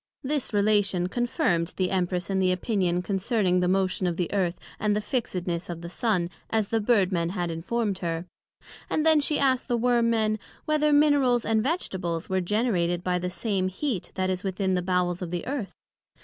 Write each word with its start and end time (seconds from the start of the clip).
This 0.23 0.51
Relation 0.51 1.05
confirmed 1.09 1.73
the 1.77 1.91
Empress 1.91 2.31
in 2.31 2.39
the 2.39 2.51
opinion 2.51 3.03
concerning 3.03 3.59
the 3.59 3.67
motion 3.67 4.07
of 4.07 4.17
the 4.17 4.33
Earth, 4.33 4.57
and 4.79 4.95
the 4.95 4.99
fixedness 4.99 5.69
of 5.69 5.81
the 5.81 5.89
Sun, 5.91 6.31
as 6.49 6.69
the 6.69 6.81
Bird 6.81 7.11
men 7.11 7.29
had 7.29 7.51
informed 7.51 7.99
her; 7.99 8.25
and 8.89 9.05
then 9.05 9.19
she 9.19 9.37
asked 9.37 9.67
the 9.67 9.77
Worm 9.77 10.09
men, 10.09 10.39
whether 10.65 10.91
Minerals 10.91 11.45
and 11.45 11.61
Vegetables 11.61 12.31
were 12.31 12.41
generated 12.41 13.03
by 13.03 13.19
the 13.19 13.29
same 13.29 13.67
heat 13.67 14.11
that 14.15 14.31
is 14.31 14.43
within 14.43 14.73
the 14.73 14.81
Bowels 14.81 15.21
of 15.21 15.29
the 15.29 15.45
Earth? 15.45 15.75